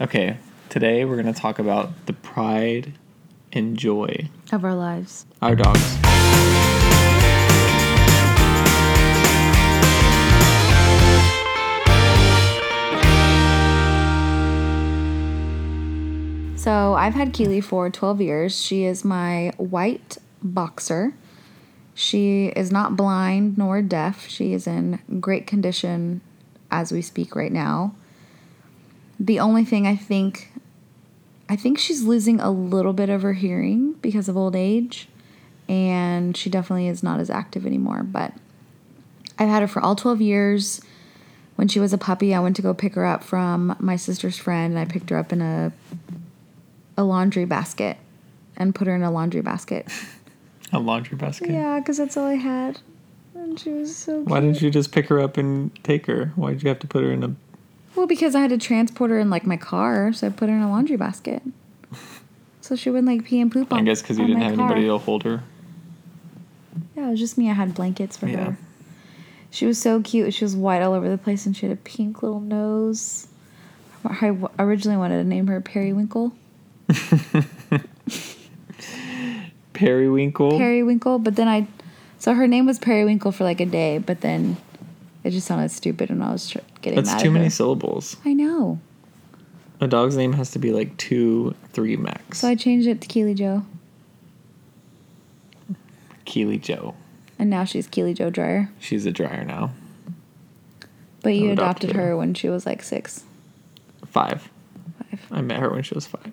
[0.00, 0.38] Okay,
[0.70, 2.94] today we're going to talk about the pride
[3.52, 5.24] and joy of our lives.
[5.40, 5.80] our dogs.
[16.60, 18.60] So I've had Keely for 12 years.
[18.60, 21.14] She is my white boxer.
[21.94, 24.26] She is not blind nor deaf.
[24.26, 26.20] She is in great condition
[26.68, 27.94] as we speak right now.
[29.18, 30.50] The only thing I think
[31.48, 35.08] I think she's losing a little bit of her hearing because of old age
[35.68, 38.32] and she definitely is not as active anymore, but
[39.38, 40.80] I've had her for all 12 years.
[41.56, 44.36] When she was a puppy, I went to go pick her up from my sister's
[44.36, 45.72] friend and I picked her up in a
[46.96, 47.96] a laundry basket
[48.56, 49.88] and put her in a laundry basket.
[50.72, 51.50] A laundry basket.
[51.50, 52.80] Yeah, because that's all I had.
[53.34, 54.28] And she was so cute.
[54.28, 56.32] Why didn't you just pick her up and take her?
[56.34, 57.34] Why did you have to put her in a.
[57.96, 60.54] Well, because I had to transport her in like my car, so I put her
[60.56, 61.42] in a laundry basket.
[62.60, 64.66] So she wouldn't like pee and poop on I guess because you didn't have car.
[64.66, 65.42] anybody to hold her.
[66.96, 67.50] Yeah, it was just me.
[67.50, 68.44] I had blankets for Yeah.
[68.52, 68.56] her.
[69.50, 70.32] She was so cute.
[70.34, 73.28] She was white all over the place and she had a pink little nose.
[74.04, 76.32] I originally wanted to name her Periwinkle.
[79.72, 80.58] Periwinkle.
[80.58, 81.66] Periwinkle, but then I.
[82.18, 84.56] So her name was Periwinkle for like a day, but then
[85.24, 87.50] it just sounded stupid and I was tr- getting That's mad too many her.
[87.50, 88.16] syllables.
[88.24, 88.78] I know.
[89.80, 92.38] A dog's name has to be like two, three max.
[92.38, 93.64] So I changed it to Keely Joe.
[96.24, 96.94] Keely Joe.
[97.38, 98.70] And now she's Keely Joe Dryer.
[98.78, 99.70] She's a dryer now.
[101.22, 102.08] But you adopted, adopted her.
[102.08, 103.24] her when she was like six.
[104.06, 104.48] Five.
[104.98, 105.20] Five.
[105.30, 106.32] I met her when she was five.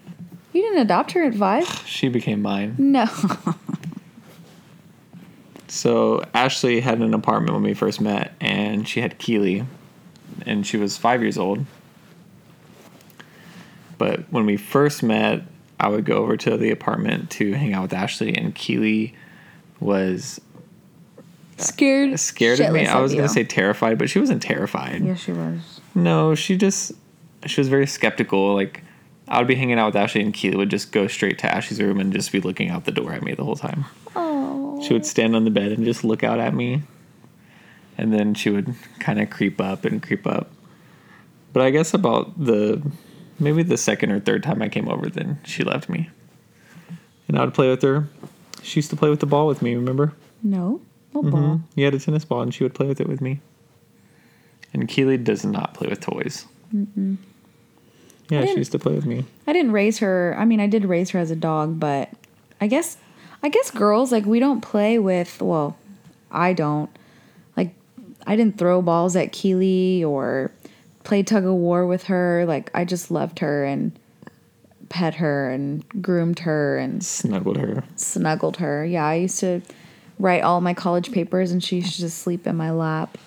[0.54, 1.66] You didn't adopt her at five?
[1.86, 2.76] She became mine.
[2.78, 3.06] No.
[5.72, 9.64] So Ashley had an apartment when we first met, and she had Keely,
[10.46, 11.66] and she was five years old.
[13.98, 15.44] But when we first met,
[15.80, 19.16] I would go over to the apartment to hang out with Ashley, and Keely
[19.80, 20.42] was
[21.56, 22.20] Scared.
[22.20, 22.86] scared of me.
[22.86, 25.02] I was gonna say terrified, but she wasn't terrified.
[25.02, 25.80] Yes, she was.
[25.96, 26.92] No, she just
[27.46, 28.56] she was very skeptical.
[28.56, 28.84] Like
[29.26, 31.82] I would be hanging out with Ashley, and Keely would just go straight to Ashley's
[31.82, 33.86] room and just be looking out the door at me the whole time.
[34.18, 34.31] Oh.
[34.82, 36.82] She would stand on the bed and just look out at me.
[37.98, 40.50] And then she would kind of creep up and creep up.
[41.54, 42.82] But I guess about the
[43.40, 46.10] maybe the second or third time I came over, then she left me.
[47.28, 48.08] And I would play with her.
[48.64, 50.14] She used to play with the ball with me, remember?
[50.44, 50.82] No.
[51.14, 51.32] No Mhm.
[51.32, 51.62] ball.
[51.76, 53.40] You had a tennis ball and she would play with it with me.
[54.74, 56.46] And Keely does not play with toys.
[58.30, 59.26] Yeah, she used to play with me.
[59.46, 60.36] I didn't raise her.
[60.40, 62.10] I mean, I did raise her as a dog, but
[62.62, 62.98] I guess,
[63.44, 65.42] I guess girls like we don't play with.
[65.42, 65.78] Well,
[66.30, 66.90] I don't.
[67.58, 67.74] Like,
[68.28, 70.52] I didn't throw balls at Keely or
[71.04, 72.46] play tug of war with her.
[72.46, 73.92] Like, I just loved her and
[74.90, 77.84] pet her and groomed her and Snuggled her.
[77.96, 78.86] snuggled her.
[78.86, 79.62] Yeah, I used to
[80.20, 83.18] write all my college papers and she used to just sleep in my lap.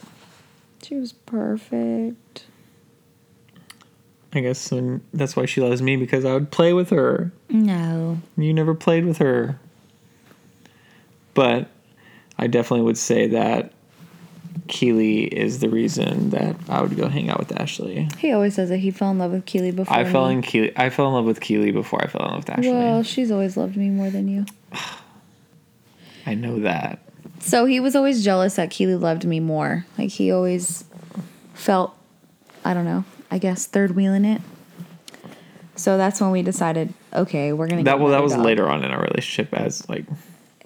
[0.82, 2.44] She was perfect.
[4.34, 7.32] I guess when, that's why she loves me because I would play with her.
[7.48, 8.18] No.
[8.36, 9.58] You never played with her.
[11.34, 11.68] But
[12.38, 13.72] I definitely would say that
[14.68, 18.08] Keely is the reason that I would go hang out with Ashley.
[18.18, 19.94] He always says that he fell in love with Keely before.
[19.94, 20.34] I fell me.
[20.34, 20.72] in Keely.
[20.76, 22.70] I fell in love with Keely before I fell in love with Ashley.
[22.70, 24.46] Well, she's always loved me more than you.
[26.26, 27.00] I know that.
[27.40, 29.84] So he was always jealous that Keely loved me more.
[29.98, 30.84] Like he always
[31.52, 31.94] felt,
[32.64, 34.40] I don't know, I guess third wheeling it.
[35.76, 37.82] So that's when we decided, okay, we're gonna.
[37.82, 38.44] That well, that was dog.
[38.44, 39.52] later on in our relationship.
[39.52, 40.06] As like,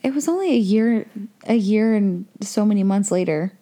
[0.02, 1.06] It was only a year,
[1.46, 3.52] a year and so many months later.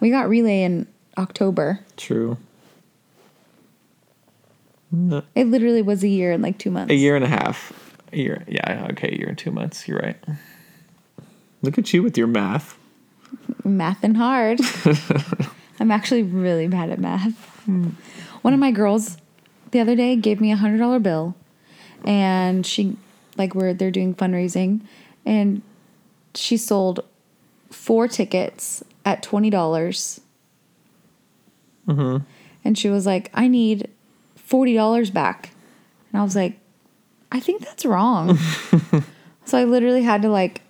[0.00, 0.86] We got relay in
[1.16, 1.80] October.
[1.96, 2.36] true.
[4.90, 6.90] No, It literally was a year and like two months.
[6.90, 7.72] a year and a half.
[8.12, 8.42] A year.
[8.48, 8.86] Yeah.
[8.92, 9.08] Okay.
[9.08, 9.86] A year and two months.
[9.86, 10.16] You're right.
[11.60, 12.78] Look at you with your math.
[13.64, 14.60] math and hard.
[15.80, 17.34] I'm actually really bad at math.
[17.66, 17.90] Hmm.
[18.42, 19.18] One of my girls
[19.72, 21.34] the other day gave me a hundred dollar bill,
[22.04, 22.96] and she
[23.36, 24.80] like where they're doing fundraising,
[25.28, 25.60] and
[26.34, 27.04] she sold
[27.70, 30.20] four tickets at twenty dollars.
[31.86, 32.24] Mm-hmm.
[32.64, 33.90] And she was like, "I need
[34.34, 35.50] forty dollars back,"
[36.10, 36.58] and I was like,
[37.30, 38.36] "I think that's wrong."
[39.44, 40.62] so I literally had to like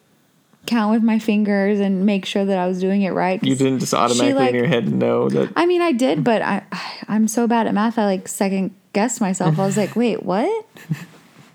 [0.67, 3.43] count with my fingers and make sure that I was doing it right.
[3.43, 5.53] You didn't just automatically like- in your head know that.
[5.57, 6.65] I mean, I did, but I
[7.09, 7.97] I'm so bad at math.
[7.97, 9.59] I like second guessed myself.
[9.59, 10.67] I was like, wait, what?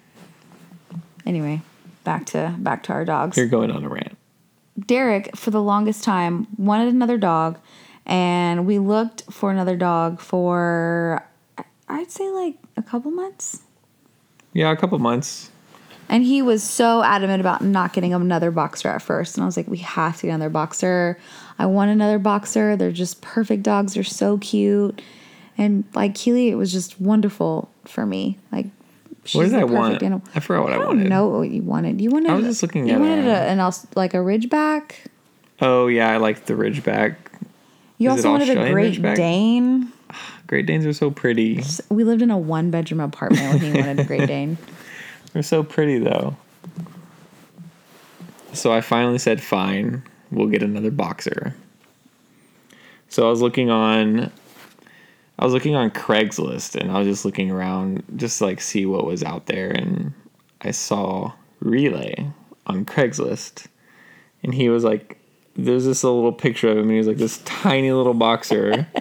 [1.25, 1.61] anyway,
[2.03, 3.37] back to back to our dogs.
[3.37, 4.17] You're going on a rant.
[4.87, 7.59] Derek, for the longest time, wanted another dog,
[8.05, 11.23] and we looked for another dog for
[11.87, 13.61] I'd say like a couple months.
[14.53, 15.49] Yeah, a couple months.
[16.09, 19.35] And he was so adamant about not getting another boxer at first.
[19.35, 21.17] And I was like, we have to get another boxer.
[21.57, 22.75] I want another boxer.
[22.75, 23.93] They're just perfect dogs.
[23.93, 25.01] They're so cute.
[25.57, 28.37] And like Keely, it was just wonderful for me.
[28.51, 28.67] Like,
[29.25, 30.01] she's What did I want?
[30.03, 30.21] animal.
[30.35, 31.09] I forgot what I, I don't wanted.
[31.09, 32.01] know what you wanted.
[32.01, 32.31] You wanted.
[32.31, 34.93] I was just looking you at wanted a- an else like a Ridgeback.
[35.61, 37.15] Oh yeah, I like the Ridgeback.
[37.97, 39.15] You Is also wanted a Great Ridgeback?
[39.15, 39.91] Dane.
[40.47, 41.63] Great Danes are so pretty.
[41.89, 44.57] We lived in a one bedroom apartment when he wanted a Great Dane.
[45.31, 46.35] They're so pretty though.
[48.53, 51.55] So I finally said, "Fine, we'll get another boxer."
[53.09, 54.31] So I was looking on,
[55.39, 58.85] I was looking on Craigslist, and I was just looking around, just to, like see
[58.85, 60.13] what was out there, and
[60.61, 62.27] I saw Relay
[62.67, 63.67] on Craigslist,
[64.43, 65.17] and he was like,
[65.55, 68.87] "There's this little picture of him, and he was like this tiny little boxer."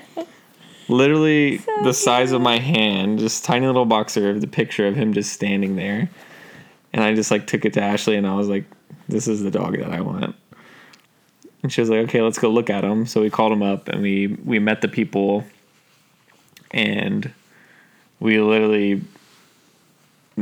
[0.89, 5.15] Literally the size of my hand, just tiny little boxer of the picture of him
[5.15, 6.11] just standing there.
[6.93, 8.65] And I just like took it to Ashley and I was like,
[9.09, 10.35] this is the dog that I want.
[11.63, 13.07] And she was like, okay, let's go look at him.
[13.07, 15.45] So we called him up and we we met the people
[16.73, 17.33] and
[18.21, 19.03] we literally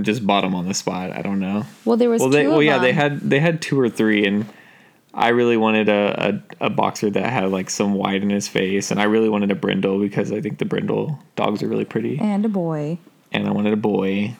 [0.02, 1.10] just bought him on the spot.
[1.12, 1.64] I don't know.
[1.84, 2.82] Well, there was Well, they well yeah, them.
[2.82, 4.46] they had they had two or three and
[5.12, 8.92] I really wanted a, a, a boxer that had like some white in his face,
[8.92, 12.16] and I really wanted a brindle because I think the brindle dogs are really pretty
[12.20, 12.96] and a boy.
[13.32, 14.36] and I wanted a boy.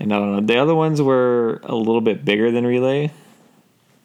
[0.00, 0.40] And I don't know.
[0.40, 3.10] The other ones were a little bit bigger than Relay,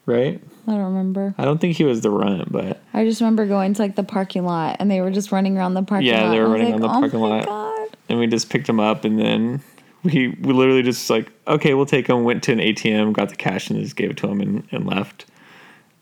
[0.05, 0.41] right?
[0.67, 1.35] I don't remember.
[1.38, 4.03] I don't think he was the runt, but I just remember going to like the
[4.03, 6.25] parking lot and they were just running around the parking Yeah, lot.
[6.25, 7.97] Yeah, they were running like, on the parking oh my lot." God.
[8.09, 9.61] and we just picked him up and then
[10.03, 13.35] we we literally just like okay we'll take him went to an atm got the
[13.35, 15.25] cash and just gave it to him and, and left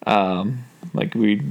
[0.07, 0.63] um
[0.93, 1.41] like we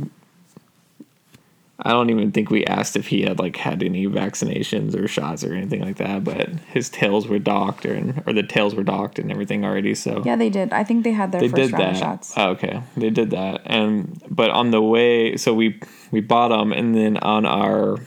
[1.83, 5.43] i don't even think we asked if he had like had any vaccinations or shots
[5.45, 9.19] or anything like that but his tails were docked or, or the tails were docked
[9.19, 10.73] and everything already so Yeah, they did.
[10.73, 12.01] I think they had their they first did round that.
[12.01, 12.35] shots.
[12.37, 15.81] Oh, okay, they did that, and but on the way, so we
[16.11, 17.99] we bought them, and then on our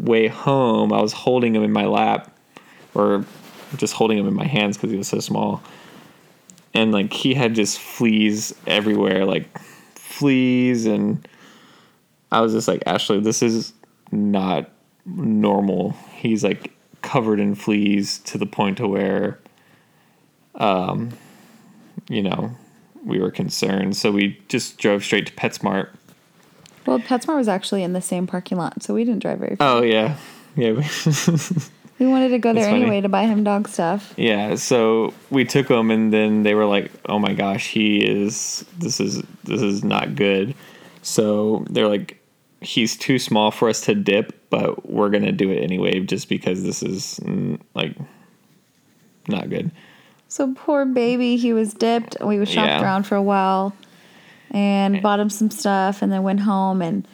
[0.00, 2.34] way home, I was holding him in my lap,
[2.94, 3.24] or
[3.76, 5.62] just holding him in my hands because he was so small,
[6.74, 9.46] and like he had just fleas everywhere, like
[9.94, 11.26] fleas, and
[12.30, 13.72] I was just like, Ashley, this is
[14.12, 14.70] not
[15.06, 15.92] normal.
[16.12, 16.72] He's like
[17.02, 19.38] covered in fleas to the point to where
[20.58, 21.10] um,
[22.08, 22.52] you know,
[23.04, 23.96] we were concerned.
[23.96, 25.88] So we just drove straight to PetSmart.
[26.86, 29.78] Well, PetSmart was actually in the same parking lot, so we didn't drive very far.
[29.78, 30.16] Oh yeah,
[30.56, 30.72] yeah,
[31.98, 34.14] we, wanted to go there anyway to buy him dog stuff.
[34.16, 34.54] yeah.
[34.54, 38.64] So we took him, and then they were like, "Oh my gosh, he is.
[38.78, 40.54] This is this is not good."
[41.02, 42.17] So they're like,
[42.60, 46.62] "He's too small for us to dip, but we're gonna do it anyway, just because
[46.62, 47.96] this is mm, like
[49.28, 49.70] not good."
[50.28, 52.16] So poor baby, he was dipped.
[52.22, 52.82] We shopped Yeah.
[52.82, 53.74] around for a while
[54.50, 57.06] and bought him some stuff and then went home and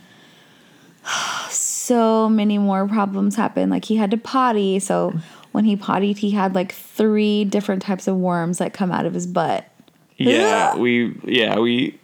[1.50, 3.70] so many more problems happened.
[3.70, 5.12] Like he had to potty, so
[5.52, 9.14] when he pottied, he had like three different types of worms that come out of
[9.14, 9.68] his butt.
[10.16, 11.98] Yeah, we yeah we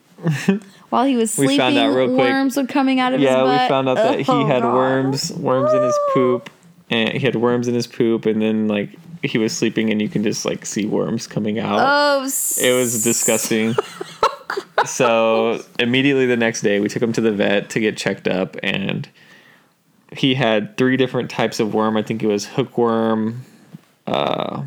[0.90, 3.28] While he was We sleeping, found out real quick- worms were coming out of his
[3.28, 3.46] butt.
[3.46, 4.74] yeah we found out that he Oh, had God.
[4.74, 6.50] worms worms in his poop
[6.90, 8.90] and he had worms in his poop and then like
[9.22, 11.78] he was sleeping and you can just like see worms coming out.
[11.80, 13.74] Oh, it was disgusting.
[14.86, 18.56] So immediately the next day we took him to the vet to get checked up
[18.62, 19.06] and
[20.16, 21.96] he had three different types of worm.
[21.98, 23.42] I think it was hookworm
[24.06, 24.62] uh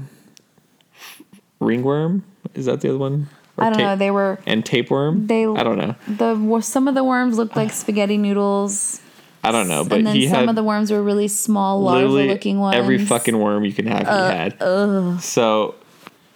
[1.59, 2.23] ringworm?
[2.53, 3.95] Is that the other one I don't tape- know.
[3.95, 7.71] They were and tapeworm They- i don't know the some of the worms looked like
[7.71, 8.99] spaghetti noodles.
[9.43, 12.59] i don't know but and then he some of the worms were really small, larva-looking
[12.59, 12.75] ones.
[12.75, 15.75] every fucking worm you can have Uh, he had so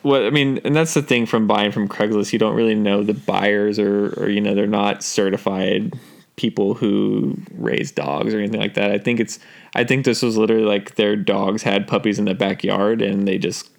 [0.04, 3.04] what i mean and that's the thing from buying from craigslist you don't really know
[3.04, 5.94] the buyers or or you know they're not certified
[6.36, 9.40] people who raise dogs or anything like that i think it's
[9.74, 13.40] i think this was literally like their dogs had puppies in the backyard and they
[13.40, 13.70] just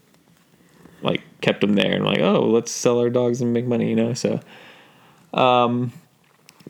[1.02, 3.97] like kept them there and like oh let's sell our dogs and make money you
[3.97, 4.40] know so
[5.35, 5.93] um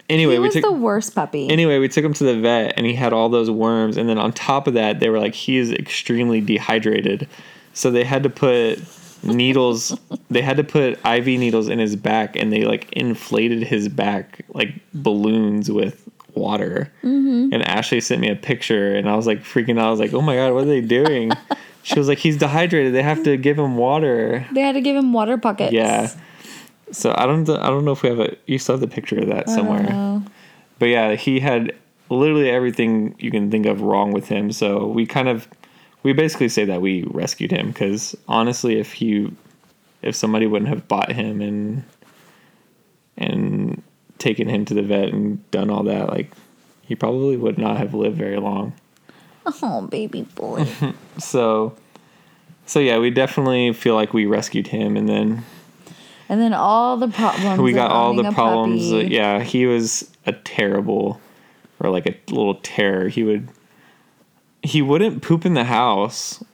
[0.08, 1.48] anyway He we was took the worst puppy.
[1.48, 3.96] Anyway, we took him to the vet and he had all those worms.
[3.96, 7.28] And then on top of that, they were like, he is extremely dehydrated.
[7.74, 8.80] So they had to put
[9.22, 9.98] needles,
[10.30, 14.44] they had to put IV needles in his back and they like inflated his back
[14.48, 16.92] like balloons with water.
[17.02, 17.52] Mm-hmm.
[17.52, 19.88] And Ashley sent me a picture and I was like freaking out.
[19.88, 21.32] I was like, oh my God, what are they doing?
[21.82, 22.94] she was like, he's dehydrated.
[22.94, 24.46] They have to give him water.
[24.52, 25.72] they had to give him water buckets.
[25.72, 26.10] Yeah.
[26.90, 29.18] So I don't I don't know if we have a you still have the picture
[29.18, 29.86] of that somewhere.
[29.90, 30.22] Oh.
[30.78, 31.74] But yeah, he had
[32.10, 34.52] literally everything you can think of wrong with him.
[34.52, 35.48] So we kind of
[36.02, 39.32] we basically say that we rescued him because honestly, if he,
[40.02, 41.84] if somebody wouldn't have bought him and
[43.16, 43.82] and
[44.18, 46.30] taken him to the vet and done all that, like
[46.82, 48.72] he probably would not have lived very long.
[49.62, 50.66] Oh, baby boy.
[51.18, 51.74] So,
[52.66, 55.44] so yeah, we definitely feel like we rescued him, and then
[56.28, 57.60] and then all the problems.
[57.60, 58.90] we got all the problems.
[58.92, 61.20] yeah, he was a terrible,
[61.80, 63.08] or like a little terror.
[63.08, 63.48] He would,
[64.62, 66.44] he wouldn't poop in the house,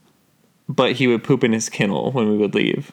[0.69, 2.91] but he would poop in his kennel when we would leave.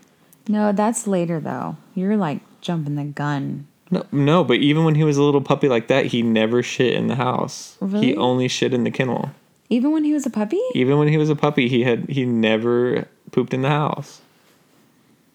[0.48, 1.78] No, that's later though.
[1.96, 3.68] You're like jumping the gun.
[3.92, 6.94] No, no, but even when he was a little puppy like that, he never shit
[6.94, 7.78] in the house.
[7.80, 8.08] Really?
[8.08, 9.32] He only shit in the kennel.
[9.72, 10.60] Even when he was a puppy?
[10.76, 14.20] Even when he was a puppy, he had he never pooped in the house.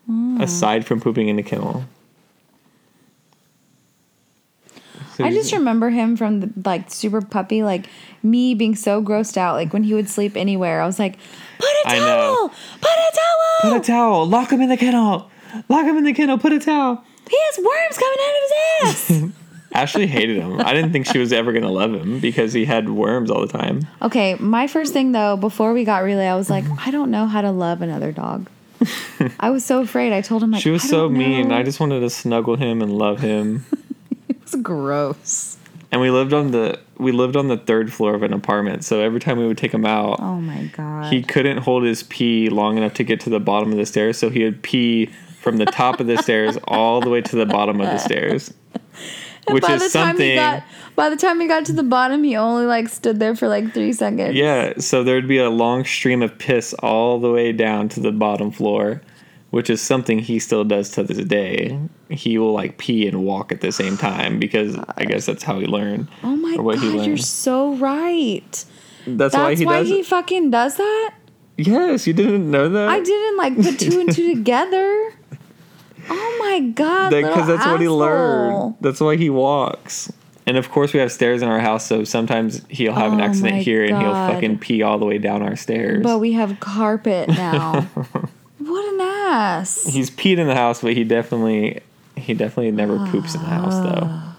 [0.06, 0.38] Hmm.
[0.42, 1.84] Aside from pooping in the kennel.
[5.16, 7.88] So I just remember him from the like super puppy, like
[8.22, 9.54] me being so grossed out.
[9.54, 11.16] Like when he would sleep anywhere, I was like,
[11.58, 12.34] "Put a I towel!
[12.34, 12.48] know.
[12.82, 13.72] Put a towel!
[13.72, 14.26] Put a towel.
[14.26, 15.30] Lock him in the kennel.
[15.70, 16.36] Lock him in the kennel.
[16.36, 17.02] Put a towel.
[17.30, 19.32] he has worms coming out of his ass."
[19.76, 20.60] Ashley hated him.
[20.60, 23.52] I didn't think she was ever gonna love him because he had worms all the
[23.58, 23.86] time.
[24.02, 27.26] okay, my first thing though, before we got relay, I was like, I don't know
[27.26, 28.48] how to love another dog.
[29.40, 30.12] I was so afraid.
[30.12, 31.48] I told him like She was "I so mean.
[31.48, 33.64] know." I just wanted to snuggle him and love him.
[34.28, 35.56] it was gross.
[35.92, 38.84] and we lived on the we lived on the third floor of an apartment.
[38.84, 41.12] So every time we would take him out, Oh my god.
[41.12, 44.16] he couldn't hold his pee long enough to get to the bottom of the stairs.
[44.18, 45.06] So he would pee
[45.40, 48.52] from the top of the stairs all the way to the bottom of the stairs,
[49.50, 50.30] which by is the time something.
[50.30, 50.62] he got
[50.94, 53.72] by the time he got to the bottom, he only like stood there for like
[53.74, 54.34] three seconds.
[54.34, 58.12] Yeah, so there'd be a long stream of piss all the way down to the
[58.12, 59.02] bottom floor,
[59.50, 61.78] which is something he still does to this day.
[62.08, 65.58] He will like pee and walk at the same time because I guess that's how
[65.60, 66.08] he learned.
[66.22, 68.64] Oh my or what he god, you're so right.
[69.06, 69.88] That's, why he why does.
[69.88, 70.06] he it.
[70.06, 71.14] fucking does that.
[71.58, 72.88] Yes, you didn't know that.
[72.88, 75.12] I didn't like put two and two together.
[76.08, 78.76] Oh my god, because that's what he learned.
[78.80, 80.12] That's why he walks.
[80.48, 83.24] And of course, we have stairs in our house, so sometimes he'll have an Oh
[83.24, 86.04] accident my here and he'll fucking pee all the way down our stairs.
[86.04, 87.80] But we have carpet now.
[88.58, 89.84] what an ass.
[89.86, 91.80] He's peed in the house, but he definitely
[92.16, 94.06] he definitely never poops in the house though.
[94.08, 94.36] Ah.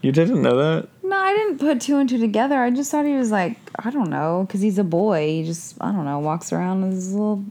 [0.00, 0.88] You didn't know that?
[1.02, 2.62] No, I didn't put two and two together.
[2.62, 5.26] I just thought he was like, I don't know, because he's a boy.
[5.28, 7.42] He just, I don't know, walks around with his little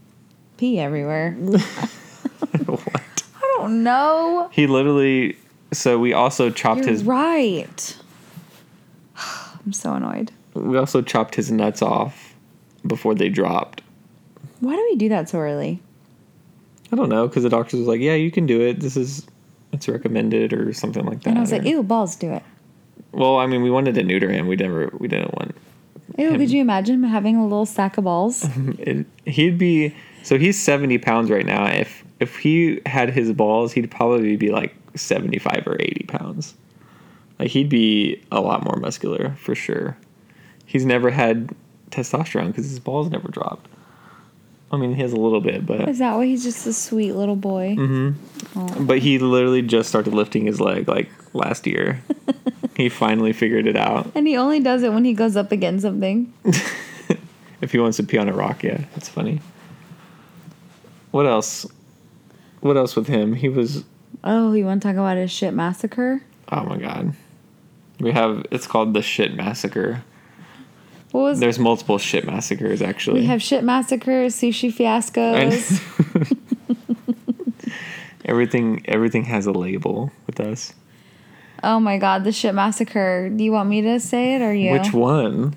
[0.56, 1.36] pee everywhere.
[2.66, 3.02] what?
[3.36, 4.48] I don't know.
[4.52, 5.36] He literally.
[5.72, 7.04] So we also chopped You're his.
[7.04, 7.96] right.
[9.66, 10.30] I'm so annoyed.
[10.54, 12.34] We also chopped his nuts off
[12.86, 13.82] before they dropped.
[14.60, 15.80] Why do we do that so early?
[16.92, 18.80] I don't know because the doctor was like, "Yeah, you can do it.
[18.80, 19.26] This is
[19.72, 22.42] it's recommended or something like that." And I was like, or- ew, balls, do it.
[23.12, 24.46] Well, I mean, we wanted to neuter him.
[24.46, 24.90] We never.
[24.98, 25.56] We didn't want.
[26.18, 26.38] Ew, Him.
[26.38, 28.46] could you imagine him having a little sack of balls?
[28.78, 31.64] It, he'd be so he's seventy pounds right now.
[31.66, 36.54] If if he had his balls, he'd probably be like seventy five or eighty pounds.
[37.38, 39.96] Like he'd be a lot more muscular for sure.
[40.66, 41.54] He's never had
[41.90, 43.68] testosterone because his balls never dropped.
[44.72, 47.12] I mean, he has a little bit, but Is that why he's just a sweet
[47.12, 47.76] little boy?
[47.78, 48.86] Mm-hmm.
[48.86, 52.02] but he literally just started lifting his leg like last year.
[52.76, 54.10] he finally figured it out.
[54.16, 56.32] And he only does it when he goes up against something.
[57.60, 59.40] If he wants to pee on a rock, yeah, it's funny.
[61.12, 61.66] What else?
[62.64, 63.34] What else with him?
[63.34, 63.84] He was
[64.24, 66.22] Oh, you want to talk about his shit massacre?
[66.50, 67.12] oh my god.
[68.00, 70.02] We have it's called the shit massacre.
[71.10, 73.20] What was There's multiple shit massacres actually.
[73.20, 75.82] we have shit massacres, sushi fiascos.
[78.24, 80.72] everything everything has a label with us.
[81.62, 83.28] oh my god, the shit massacre.
[83.28, 84.72] Do you want me to say it or you?
[84.72, 85.54] Which one?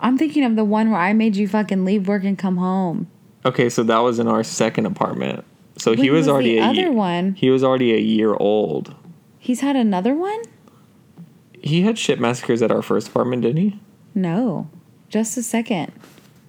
[0.00, 3.06] I'm thinking of the one where I made you fucking leave work and come home.
[3.46, 5.44] Okay, so that was in our second apartment.
[5.76, 7.34] So he was, was the already a other year, one?
[7.34, 8.94] He was already a year old.
[9.38, 10.40] He's had another one?
[11.62, 13.80] He had ship massacres at our first apartment, didn't he?
[14.14, 14.68] No.
[15.08, 15.92] Just a second.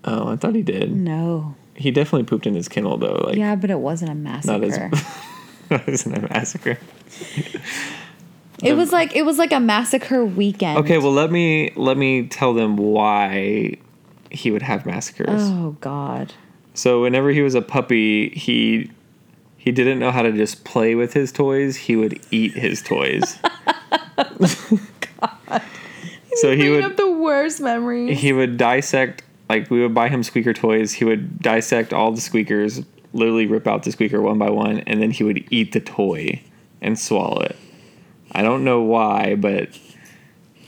[0.03, 0.95] Oh, I thought he did.
[0.95, 1.55] No.
[1.75, 3.23] He definitely pooped in his kennel though.
[3.27, 4.89] Like Yeah, but it wasn't a massacre.
[5.69, 6.77] not as isn't a massacre.
[8.63, 10.77] it was like it was like a massacre weekend.
[10.79, 13.77] Okay, well let me let me tell them why
[14.29, 15.41] he would have massacres.
[15.43, 16.33] Oh god.
[16.73, 18.89] So whenever he was a puppy, he
[19.65, 21.75] he didn't know how to just play with his toys.
[21.75, 23.39] He would eat his toys.
[25.19, 25.61] God.
[26.33, 28.19] So he would up the worst memories.
[28.19, 30.93] he would dissect like we would buy him squeaker toys.
[30.93, 35.01] He would dissect all the squeakers, literally rip out the squeaker one by one, and
[35.01, 36.39] then he would eat the toy
[36.79, 37.55] and swallow it.
[38.33, 39.69] I don't know why, but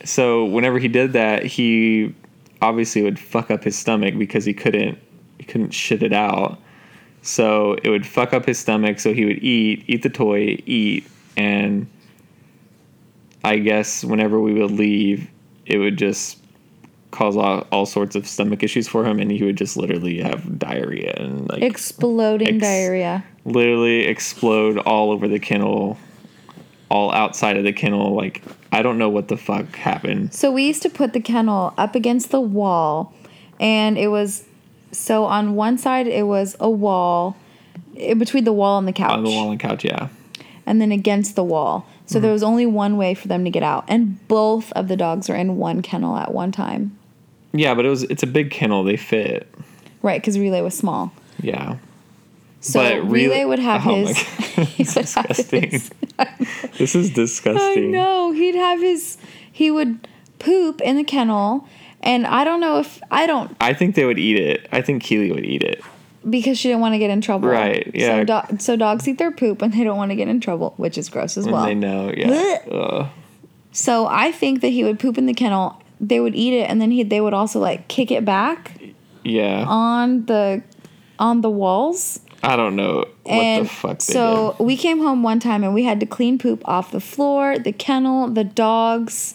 [0.06, 2.16] so whenever he did that, he
[2.64, 4.98] obviously would fuck up his stomach because he couldn't
[5.38, 6.60] he couldn't shit it out.
[7.28, 9.00] So it would fuck up his stomach.
[9.00, 11.06] So he would eat, eat the toy, eat,
[11.36, 11.88] and
[13.44, 15.30] I guess whenever we would leave,
[15.66, 16.40] it would just
[17.12, 20.58] cause all, all sorts of stomach issues for him, and he would just literally have
[20.58, 23.24] diarrhea and like Exploding Ex- diarrhea.
[23.44, 25.98] literally explode all over the kennel,
[26.90, 28.16] all outside of the kennel.
[28.16, 28.42] Like
[28.72, 30.34] I don't know what the fuck happened.
[30.34, 33.14] So we used to put the kennel up against the wall,
[33.60, 34.46] and it was
[34.92, 37.36] so on one side it was a wall
[37.96, 40.10] in between the wall and the couch, On the wall and couch, yeah.
[40.66, 41.86] and then against the wall.
[42.06, 42.24] So Mm-hmm.
[42.24, 45.28] there was only one way for them to get out, and both of the dogs
[45.30, 46.98] were in one kennel at one time.
[47.54, 48.84] Yeah, but it was it's a big kennel.
[48.84, 49.48] They fit.
[50.02, 51.12] Right, because Relay was small.
[51.42, 51.78] Yeah.
[52.62, 54.18] So But Relay would have oh my his.
[54.56, 55.70] God, he it's have disgusting.
[55.72, 55.92] his-
[56.78, 57.90] This is disgusting.
[57.90, 58.32] I know.
[58.32, 59.18] He'd have his.
[59.52, 60.08] He would
[60.40, 61.68] poop in the kennel,
[62.08, 64.68] and I don't know if I don't I think they would eat it.
[64.72, 65.84] I think Keely would eat it.
[66.28, 67.48] because she didn't want to get in trouble.
[67.50, 68.26] Right, yeah.
[68.26, 70.74] So, do- so dogs eat their poop and they don't want to get in trouble,
[70.78, 71.66] which is gross as And well.
[71.66, 72.58] they know, yeah.
[72.72, 73.08] Ugh.
[73.72, 75.80] So I think that he would poop in the kennel.
[76.02, 78.72] They would eat it, and then he they would also like kick it back
[79.24, 79.66] Yeah.
[79.68, 80.64] on the
[81.20, 82.20] on the walls.
[82.44, 84.64] I don't know what and the fuck they so did.
[84.66, 87.72] we came home one time and we had to clean poop off the floor, the
[87.72, 89.34] kennel, the dogs,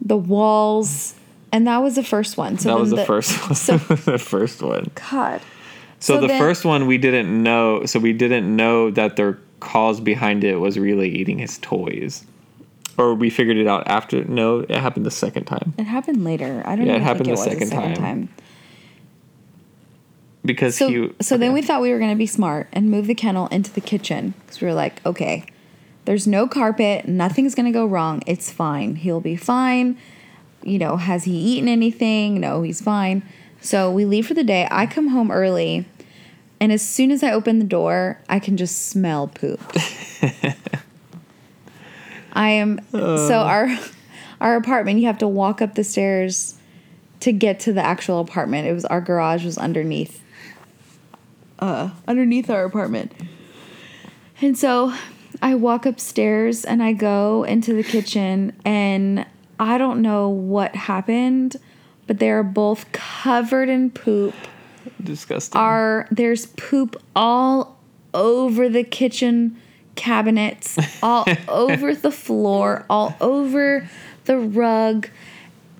[0.00, 1.14] the walls,
[1.52, 2.58] and that was the first one.
[2.58, 3.54] So That was the, first one.
[3.66, 4.90] so- the first one.
[5.10, 5.40] God.
[6.00, 7.84] So, So the then- first one we didn't know.
[7.86, 12.24] So we didn't know that their cause behind it was really eating his toys,
[12.96, 14.24] or we figured it out after.
[14.24, 16.62] No, it happened the second time It happened later.
[16.64, 16.92] I don't know.
[16.92, 18.28] Yeah, it happened it the second the second time.
[18.28, 18.28] time.
[20.44, 21.10] because So, he.
[21.20, 23.72] so then we thought we were going to be smart and move the kennel into
[23.72, 25.44] the kitchen because we were like, okay,
[26.04, 28.22] there's no carpet, nothing's going to go wrong.
[28.26, 28.94] It's fine.
[28.96, 29.98] He'll be fine.
[30.68, 32.40] You know, has he eaten anything?
[32.40, 33.22] No, he's fine.
[33.60, 34.68] So we leave for the day.
[34.70, 35.86] I come home early,
[36.60, 39.60] and as soon as I open the door, I can just smell poop.
[42.32, 43.68] I am so our
[44.40, 45.00] our apartment.
[45.00, 46.56] You have to walk up the stairs
[47.20, 48.68] to get to the actual apartment.
[48.68, 50.22] It was our garage was underneath
[51.58, 53.12] uh underneath our apartment.
[54.40, 54.94] And so
[55.42, 59.26] I walk upstairs and I go into the kitchen and
[59.58, 61.56] I don't know what happened,
[62.06, 64.34] but they are both covered in poop.
[65.02, 65.60] disgusting.
[65.60, 67.78] Are there's poop all
[68.14, 69.60] over the kitchen
[69.94, 73.88] cabinets, all over the floor, all over
[74.24, 75.08] the rug,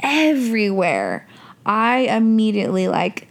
[0.01, 1.27] everywhere.
[1.65, 3.29] I immediately like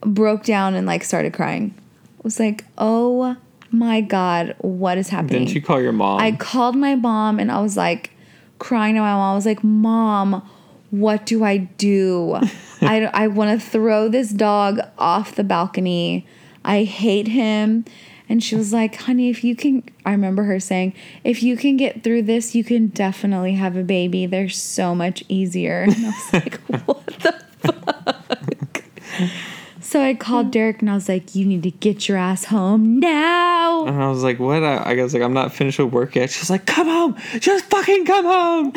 [0.00, 1.74] broke down and like started crying.
[1.76, 3.36] I was like, "Oh
[3.70, 6.20] my god, what is happening?" Didn't you call your mom?
[6.20, 8.10] I called my mom and I was like
[8.58, 9.32] crying to my mom.
[9.32, 10.48] I was like, Mom,
[10.90, 12.34] what do I do?
[12.80, 16.26] I, I want to throw this dog off the balcony.
[16.64, 17.84] I hate him.
[18.28, 20.92] And she was like, honey, if you can, I remember her saying,
[21.24, 24.26] if you can get through this, you can definitely have a baby.
[24.26, 25.86] They're so much easier.
[25.88, 28.84] And I was like, what the fuck?
[29.88, 33.00] So I called Derek and I was like, you need to get your ass home
[33.00, 33.86] now.
[33.86, 36.28] and I was like, "What?" I, I was like, "I'm not finished with work yet."
[36.28, 38.72] She's like, "Come home, just fucking come home."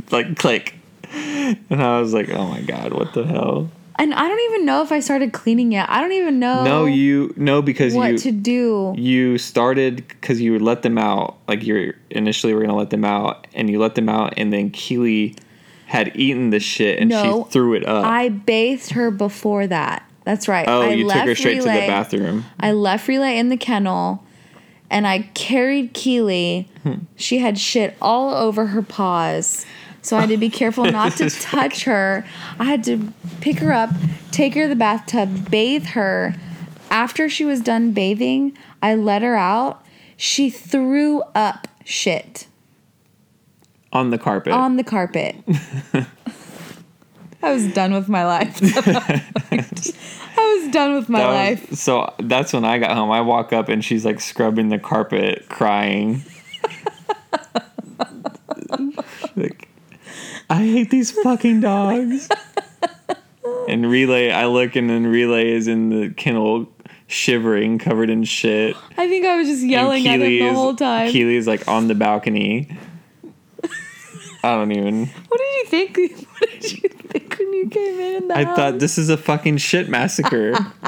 [0.10, 0.74] like click,
[1.14, 4.82] and I was like, "Oh my god, what the hell?" And I don't even know
[4.82, 5.88] if I started cleaning yet.
[5.88, 8.94] I don't even know No, you no because what you to do.
[8.98, 13.46] you started because you let them out like you initially were gonna let them out
[13.54, 15.36] and you let them out and then keely
[15.86, 20.08] had eaten the shit and No, she threw it up I bathed her before that.
[20.24, 20.66] That's right.
[20.68, 24.24] oh I you took her straight to the bathroom I left Relay in the kennel
[24.90, 26.68] and I carried Keely.
[26.82, 26.94] Hmm.
[27.16, 29.66] She had shit all over her paws.
[30.02, 32.24] So I had to be careful not to touch her.
[32.58, 33.90] I had to pick her up,
[34.30, 36.36] take her to the bathtub, bathe her.
[36.90, 39.84] After she was done bathing, I let her out.
[40.16, 42.46] She threw up shit.
[43.92, 45.36] On the carpet on the carpet.
[47.42, 48.58] I was done with my life.
[50.38, 51.74] I was done with my That was- life.
[51.74, 53.10] so that's when I got home.
[53.10, 56.22] I walk up and she's like scrubbing the carpet, crying.
[59.36, 59.68] like,
[60.50, 62.28] I hate these fucking dogs.
[63.68, 66.68] and Relay, I look and then Relay is in the kennel
[67.06, 68.76] shivering, covered in shit.
[68.96, 71.10] I think I was just yelling at him the whole time.
[71.10, 72.76] Keely's like on the balcony.
[74.46, 75.06] I don't even.
[75.06, 76.26] What did you think?
[76.38, 78.30] What did you think when you came in?
[78.30, 78.56] I house?
[78.56, 80.54] thought this is a fucking shit massacre.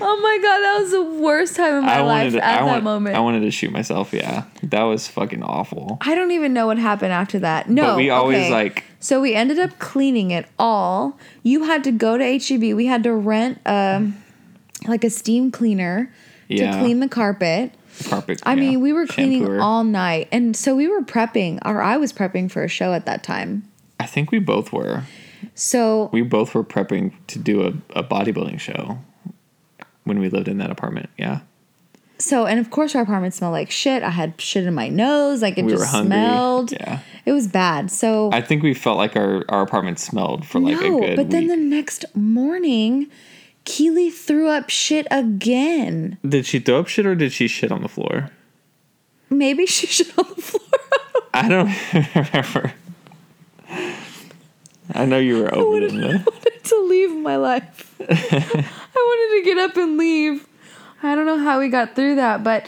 [0.00, 2.66] Oh my god, that was the worst time of my life to, at I that
[2.66, 3.16] want- moment.
[3.16, 4.12] I wanted to shoot myself.
[4.12, 5.98] Yeah, that was fucking awful.
[6.02, 7.68] I don't even know what happened after that.
[7.68, 8.50] No, but we always okay.
[8.52, 11.18] like So we ended up cleaning it all.
[11.42, 12.76] You had to go to HEB.
[12.76, 14.08] We had to rent a
[14.86, 16.12] like a steam cleaner
[16.46, 16.70] Yeah.
[16.72, 17.74] to clean the carpet.
[18.08, 18.40] Carpet.
[18.44, 19.62] I mean, we were cleaning shampooer.
[19.62, 20.28] all night.
[20.32, 23.68] And so we were prepping, or I was prepping for a show at that time.
[24.00, 25.02] I think we both were.
[25.54, 28.98] So We both were prepping to do a, a bodybuilding show
[30.04, 31.10] when we lived in that apartment.
[31.16, 31.40] Yeah,
[32.18, 34.02] so and of course our apartment smelled like shit.
[34.02, 36.72] I had shit in my nose, like it we just smelled.
[36.72, 37.90] Yeah, It was bad.
[37.90, 41.16] So I think we felt like our our apartment smelled for like no, a good
[41.16, 41.50] but then week.
[41.50, 43.08] the next morning,
[43.68, 46.16] Keely threw up shit again.
[46.26, 48.30] did she throw up shit or did she shit on the floor?
[49.28, 50.80] Maybe she shit on the floor.
[51.34, 51.70] I don't
[52.32, 52.72] remember.
[54.94, 56.24] I know you were opening I the.
[56.30, 57.94] wanted to leave my life.
[58.00, 58.04] I
[58.94, 60.46] wanted to get up and leave.
[61.02, 62.64] I don't know how we got through that, but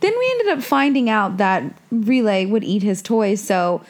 [0.00, 3.42] then we ended up finding out that Relay would eat his toys.
[3.42, 3.82] So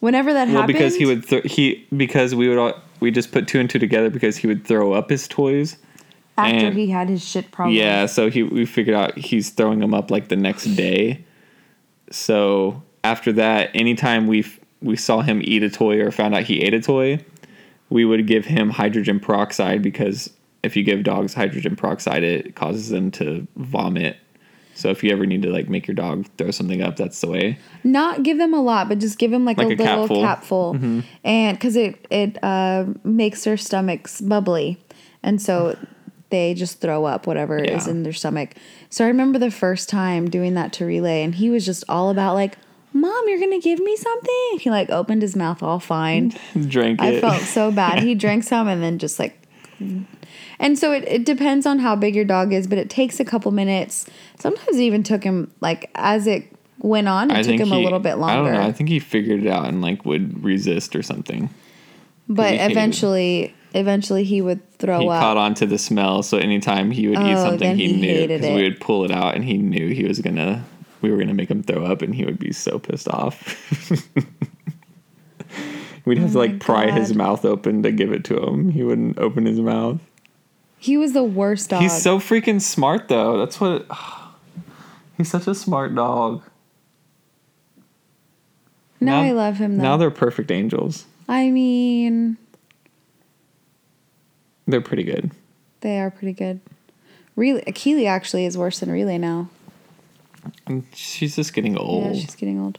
[0.00, 3.32] whenever that Well, happened, because he would th- he because we would all we just
[3.32, 5.76] put two and two together because he would throw up his toys.
[6.38, 7.76] After and- he had his shit problem.
[7.76, 11.24] Yeah, so he we figured out he's throwing them up like the next day.
[12.10, 14.44] So after that, anytime we
[14.80, 17.20] we saw him eat a toy or found out he ate a toy,
[17.90, 20.30] we would give him hydrogen peroxide because
[20.62, 24.16] if you give dogs hydrogen peroxide, it causes them to vomit.
[24.74, 27.28] So if you ever need to like make your dog throw something up, that's the
[27.28, 27.58] way.
[27.84, 30.22] Not give them a lot, but just give them like, Like a, a little capful.
[30.22, 31.00] capful, Mm-hmm.
[31.24, 34.78] and because it it uh, makes their stomachs bubbly,
[35.22, 35.76] and so
[36.32, 38.54] they just throw up whatever is in their stomach.
[38.90, 42.10] So I remember the first time doing that to Relay, and he was just all
[42.10, 42.58] about like,
[42.92, 46.34] "Mom, you're gonna give me something." He like opened his mouth all fine.
[46.66, 47.20] Drank I it.
[47.20, 48.02] felt so bad.
[48.02, 49.38] He drank some and then just like.
[50.58, 53.24] And so it, it depends on how big your dog is, but it takes a
[53.24, 54.06] couple minutes.
[54.38, 56.44] Sometimes it even took him, like, as it
[56.78, 58.50] went on, it I took him he, a little bit longer.
[58.50, 58.68] I don't know.
[58.68, 61.50] I think he figured it out and like would resist or something.
[62.28, 65.20] but hated eventually, eventually he would throw he up.
[65.20, 68.28] caught on to the smell, so anytime he would eat Oh, something, he, he knew
[68.28, 70.64] because we would pull it out, and he knew he was gonna.
[71.00, 73.58] We were gonna make him throw up, and he would be so pissed off.
[76.04, 78.70] We'd have to Oh my like pry his mouth open to give it to him.
[78.70, 80.00] He wouldn't open his mouth.
[80.78, 81.82] He was the worst dog.
[81.82, 83.38] He's so freaking smart, though.
[83.38, 83.86] That's what.
[85.16, 86.42] he's such a smart dog.
[89.00, 89.84] now, I love him though.
[89.84, 91.04] Now they're perfect angels.
[91.28, 92.36] I mean,
[94.66, 95.30] They're pretty good.
[95.80, 96.60] they are pretty good.
[97.36, 99.48] Relay, Keely actually is worse than Relay now.
[100.66, 102.04] And she's just getting old.
[102.14, 102.78] Yeah, she's getting old.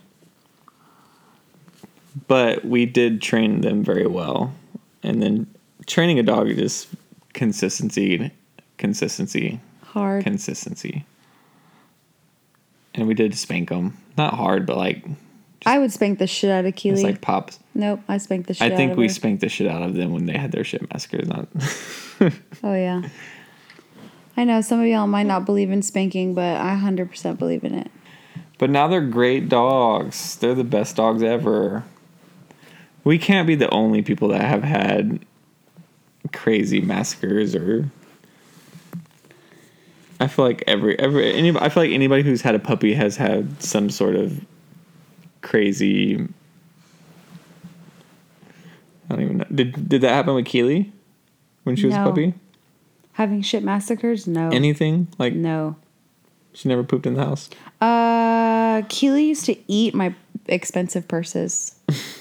[2.28, 4.54] but we did train them very well
[5.02, 5.46] and then
[5.86, 6.88] training a dog is just
[7.32, 8.30] consistency
[8.78, 10.22] consistency Hard.
[10.22, 11.04] consistency
[12.94, 15.04] and we did spank them not hard but like
[15.66, 16.94] I would spank the shit out of Keely.
[16.94, 19.12] it's like pops nope, I spanked the shit i think we her.
[19.12, 21.48] spanked the shit out of them when they had their shit massacres not
[22.62, 23.02] Oh yeah.
[24.36, 27.74] I know some of y'all might not believe in spanking, but I 100% believe in
[27.74, 27.90] it.
[28.58, 31.84] but now they're great dogs they're the best dogs ever
[33.04, 35.24] we can't be the only people that have had
[36.32, 37.90] crazy massacres or
[40.20, 43.16] I feel like every every any I feel like anybody who's had a puppy has
[43.16, 44.44] had some sort of
[45.44, 46.26] crazy
[49.08, 49.44] I don't even know.
[49.54, 50.92] Did did that happen with Keely
[51.64, 52.34] when she was a puppy?
[53.12, 54.26] Having shit massacres?
[54.26, 54.48] No.
[54.48, 55.08] Anything?
[55.18, 55.76] Like no.
[56.52, 57.50] she never pooped in the house?
[57.80, 60.14] Uh, Keely used to eat my
[60.46, 61.76] expensive purses.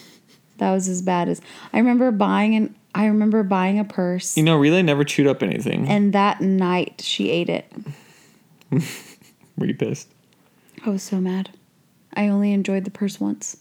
[0.58, 2.76] that was as bad as I remember buying an.
[2.96, 5.88] I remember buying a purse, You know, Relay never chewed up anything.
[5.88, 7.72] and that night she ate it.
[9.58, 10.10] Were you pissed?
[10.86, 11.50] I was so mad.
[12.14, 13.58] I only enjoyed the purse once,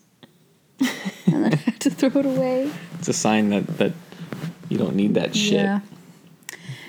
[0.81, 0.91] and
[1.27, 2.71] then I had to throw it away.
[2.99, 3.93] It's a sign that that
[4.69, 5.55] you don't need that shit.
[5.55, 5.81] Yeah.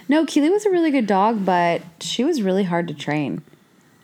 [0.09, 3.41] No, Keely was a really good dog, but she was really hard to train.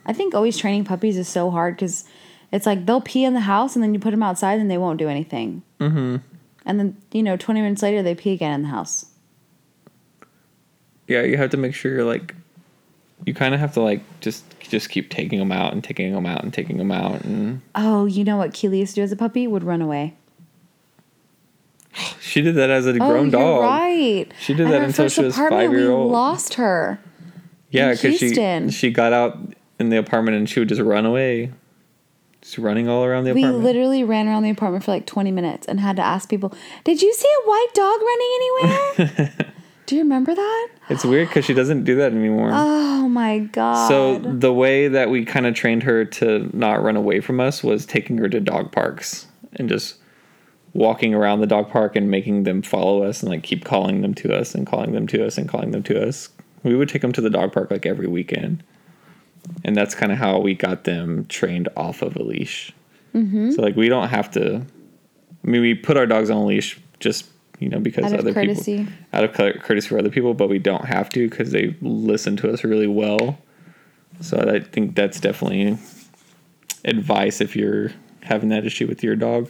[0.06, 2.06] I think always training puppies is so hard because
[2.52, 4.78] it's like they'll pee in the house and then you put them outside and they
[4.78, 5.62] won't do anything.
[5.80, 6.18] Mm-hmm.
[6.66, 9.06] And then, you know, 20 minutes later, they pee again in the house.
[11.08, 12.36] Yeah, you have to make sure you're like,
[13.26, 16.26] you kind of have to like just just keep taking them out and taking them
[16.26, 19.12] out and taking them out, and Oh, you know what Keely used to do as
[19.12, 19.48] a puppy?
[19.48, 20.16] Would run away.
[22.22, 23.64] she did that as a oh, grown you're dog.
[23.64, 24.28] right.
[24.40, 26.12] She did that until she was five-year-old.
[26.12, 27.00] Lost her.
[27.72, 29.38] Yeah, because she she got out
[29.80, 31.52] in the apartment and she would just run away,
[32.42, 33.64] just running all around the We apartment.
[33.64, 36.54] We literally ran around the apartment for like 20 minutes and had to ask people,
[36.84, 39.54] Did you see a white dog running anywhere?
[39.90, 40.68] Do you remember that?
[40.90, 42.52] It's weird because she doesn't do that anymore.
[42.54, 43.88] Oh my god.
[43.88, 47.64] So the way that we kind of trained her to not run away from us
[47.64, 49.96] was taking her to dog parks and just
[50.76, 54.14] walking around the dog park and making them follow us and like keep calling them
[54.14, 56.30] to us and calling them to us and calling them to us.
[56.62, 58.64] We would take them to the dog park like every weekend.
[59.66, 62.74] And that's kind of how we got them trained off of a leash.
[63.16, 63.54] Mm-hmm.
[63.54, 64.58] So like we don't have to
[65.44, 67.26] I mean we put our dogs on a leash just
[67.60, 68.80] you know because Out of other courtesy.
[68.80, 72.38] people out of courtesy for other people, but we don't have to because they listen
[72.38, 73.38] to us really well.
[74.22, 75.78] So I think that's definitely
[76.86, 77.92] advice if you're
[78.24, 79.50] having that issue with your dog.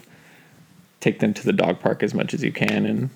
[1.00, 3.10] Take them to the dog park as much as you can, and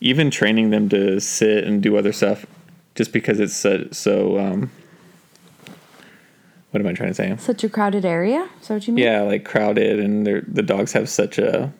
[0.00, 2.46] even training them to sit and do other stuff,
[2.94, 3.88] just because it's so.
[3.90, 4.70] so um,
[6.70, 7.34] what am I trying to say?
[7.38, 8.48] Such a crowded area.
[8.62, 9.04] That what you mean?
[9.04, 11.72] Yeah, like crowded, and the dogs have such a,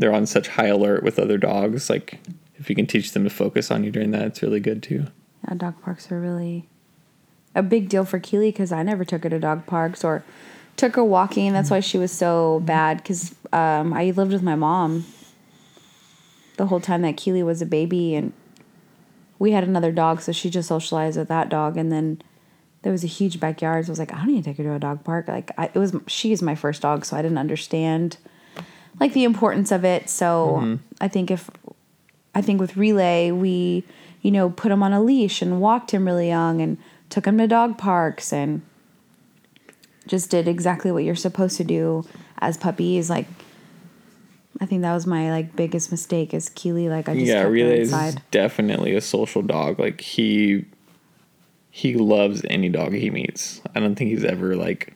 [0.00, 1.90] they're on such high alert with other dogs.
[1.90, 2.18] Like,
[2.56, 5.06] if you can teach them to focus on you during that, it's really good too.
[5.46, 6.68] Yeah, dog parks are really
[7.54, 10.24] a big deal for Keely because I never took her to dog parks or
[10.76, 11.52] took her walking.
[11.52, 15.04] That's why she was so bad because um, I lived with my mom
[16.56, 18.32] the whole time that Keely was a baby, and
[19.38, 21.76] we had another dog, so she just socialized with that dog.
[21.76, 22.22] And then
[22.82, 24.64] there was a huge backyard, so I was like, I don't need to take her
[24.64, 25.28] to a dog park.
[25.28, 28.18] Like, I, it was she is my first dog, so I didn't understand
[28.98, 30.08] like the importance of it.
[30.08, 30.74] So mm-hmm.
[31.00, 31.50] I think if
[32.34, 33.84] I think with relay, we,
[34.22, 37.38] you know, put him on a leash and walked him really young and took him
[37.38, 38.62] to dog parks and
[40.06, 42.04] just did exactly what you're supposed to do
[42.38, 43.10] as puppies.
[43.10, 43.26] Like,
[44.60, 46.88] I think that was my like biggest mistake is Keely.
[46.88, 49.78] Like, I just yeah, Relay is definitely a social dog.
[49.78, 50.66] Like he,
[51.70, 53.60] he loves any dog he meets.
[53.74, 54.94] I don't think he's ever like.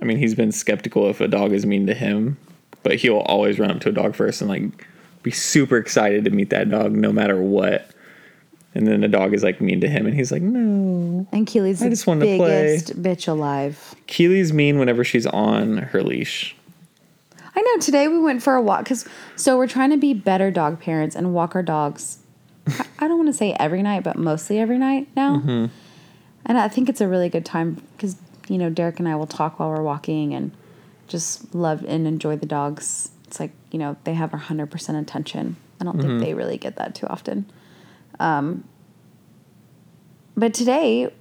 [0.00, 2.36] I mean, he's been skeptical if a dog is mean to him,
[2.86, 4.86] but he'll always run up to a dog first and like
[5.24, 7.90] be super excited to meet that dog no matter what.
[8.76, 11.82] And then the dog is like mean to him, and he's like, "No." And Keely's
[11.82, 12.76] I the just wanted to play.
[12.76, 13.96] biggest bitch alive.
[14.06, 16.54] Keely's mean whenever she's on her leash.
[17.56, 17.80] I know.
[17.80, 21.16] Today we went for a walk because so we're trying to be better dog parents
[21.16, 22.18] and walk our dogs.
[22.68, 25.38] I- I don't want to say every night, but mostly every night now.
[25.38, 25.66] Mm-hmm.
[26.44, 28.14] And I think it's a really good time because
[28.46, 30.52] you know Derek and I will talk while we're walking and
[31.06, 33.10] just love and enjoy the dogs.
[33.26, 35.56] It's like you know they have our hundred percent attention.
[35.80, 37.50] I don't think they really get that too often.
[38.18, 38.64] Um,
[40.36, 41.12] but today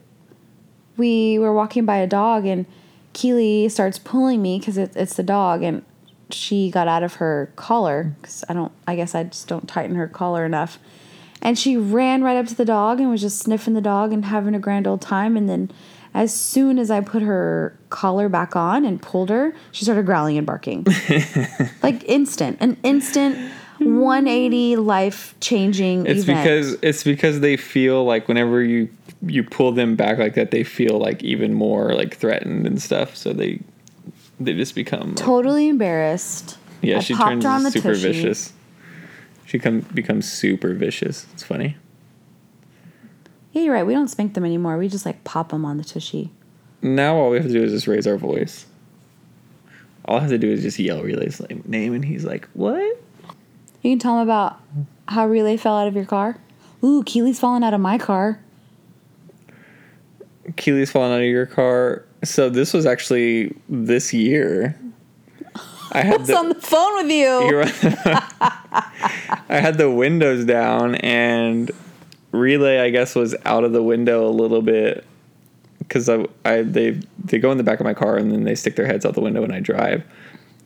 [0.97, 2.65] we were walking by a dog and
[3.13, 5.83] Keely starts pulling me because it, it's the dog and
[6.29, 9.95] she got out of her collar because I don't I guess I just don't tighten
[9.95, 10.79] her collar enough
[11.41, 14.25] and she ran right up to the dog and was just sniffing the dog and
[14.25, 15.71] having a grand old time and then
[16.15, 20.37] as soon as I put her collar back on and pulled her she started growling
[20.37, 20.87] and barking
[21.83, 23.37] like instant an instant
[23.79, 28.89] 180 life changing It's event because it's because they feel like whenever you
[29.21, 33.15] you pull them back like that, they feel like even more like threatened and stuff.
[33.15, 33.59] So they
[34.39, 36.97] they just become like, totally embarrassed yeah.
[36.97, 38.01] I she turns super tushy.
[38.01, 38.53] vicious.
[39.45, 41.25] She come becomes super vicious.
[41.33, 41.77] It's funny.
[43.55, 43.85] Yeah, you're right.
[43.85, 44.77] We don't spank them anymore.
[44.77, 46.29] We just like pop them on the tushy.
[46.81, 48.65] Now all we have to do is just raise our voice.
[50.03, 52.99] All I have to do is just yell Relay's like name, and he's like, "What?"
[53.81, 54.59] You can tell them about
[55.07, 56.37] how Relay fell out of your car.
[56.83, 58.41] Ooh, Keely's falling out of my car.
[60.57, 62.03] Keely's falling out of your car.
[62.25, 64.77] So this was actually this year.
[65.93, 67.63] I had What's on the phone with you?
[69.47, 71.71] I had the windows down and
[72.35, 75.05] relay I guess was out of the window a little bit
[75.79, 78.55] because I, I they they go in the back of my car and then they
[78.55, 80.03] stick their heads out the window when I drive.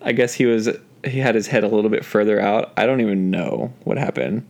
[0.02, 0.70] I guess he was
[1.06, 2.74] he had his head a little bit further out.
[2.78, 4.48] I don't even know what happened,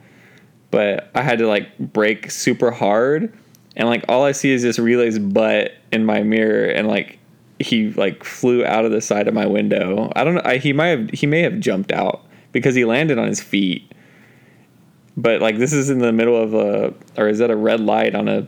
[0.72, 3.34] but I had to like brake super hard
[3.76, 7.18] and like all I see is this relay's butt in my mirror and like
[7.60, 10.12] he like flew out of the side of my window.
[10.16, 10.42] I don't know.
[10.44, 13.94] I, he might have he may have jumped out because he landed on his feet.
[15.18, 18.16] But like this is in the middle of a or is that a red light
[18.16, 18.48] on a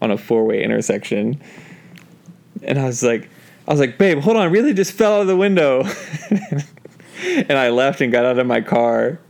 [0.00, 1.40] on a four way intersection.
[2.62, 3.28] And I was like
[3.66, 5.84] I was like, babe, hold on, Relay just fell out of the window.
[7.22, 9.20] and I left and got out of my car.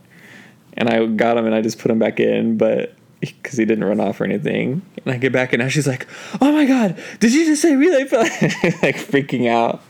[0.74, 3.82] And I got him and I just put him back in, but because he didn't
[3.82, 4.82] run off or anything.
[5.04, 6.06] And I get back and now she's like,
[6.40, 9.82] "Oh my god, did you just say relay fell?" like freaking out,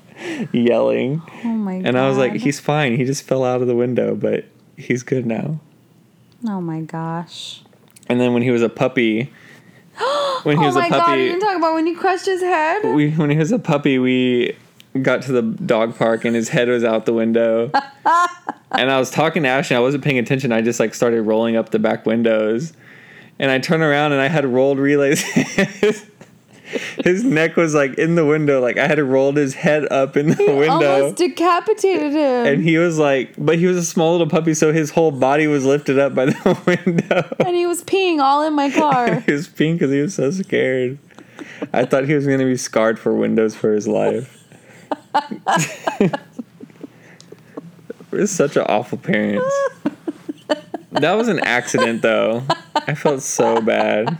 [0.53, 1.23] yelling.
[1.45, 1.89] oh my god.
[1.89, 2.97] And I was like, "He's fine.
[2.97, 5.61] He just fell out of the window, but he's good now."
[6.47, 7.63] Oh my gosh.
[8.09, 9.33] And then when he was a puppy,
[10.43, 12.27] when he oh was my a god, puppy, you didn't talk about when you crushed
[12.27, 12.85] his head?
[12.95, 14.57] we when he was a puppy, we
[15.03, 17.71] got to the dog park and his head was out the window.
[18.73, 19.77] and I was talking to Ashley.
[19.77, 20.53] I wasn't paying attention.
[20.53, 22.73] I just like started rolling up the back windows,
[23.39, 25.25] and I turned around and I had rolled relays.
[27.05, 30.29] his neck was like in the window, like I had rolled his head up in
[30.31, 31.05] the window.
[31.05, 32.47] Almost decapitated him.
[32.47, 35.47] And he was like, but he was a small little puppy, so his whole body
[35.47, 37.37] was lifted up by the window.
[37.45, 39.07] and he was peeing all in my car.
[39.07, 40.99] And he was peeing because he was so scared.
[41.73, 44.35] I thought he was going to be scarred for windows for his life.
[48.11, 49.45] was such an awful parent.
[50.93, 52.43] That was an accident, though.
[52.75, 54.19] I felt so bad.